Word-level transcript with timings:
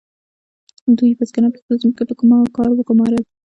دوی 0.97 1.17
بزګران 1.17 1.51
په 1.53 1.59
خپلو 1.61 1.79
ځمکو 1.81 1.97
کې 1.97 2.05
په 2.09 2.51
کار 2.57 2.69
وګمارل. 2.73 3.23